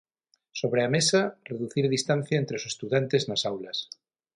[0.61, 1.21] Sobre a mesa,
[1.51, 3.77] reducir a distancia entre os estudantes nas aulas.